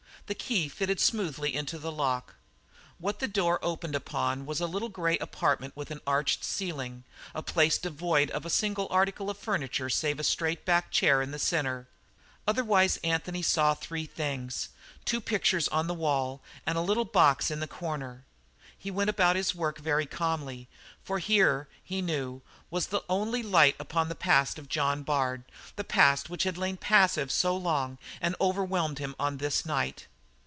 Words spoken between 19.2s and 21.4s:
his work very calmly, for